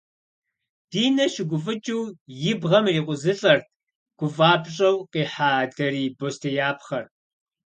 Динэ 0.91 1.25
щыгуфӏыкӏыу 1.33 2.03
и 2.51 2.53
бгъэм 2.59 2.85
ирикъузылӏэрт 2.87 3.65
гуфӏапщӏэу 4.17 4.97
къихьа 5.11 5.51
дарий 5.75 6.09
бостеяпхъэр. 6.17 7.05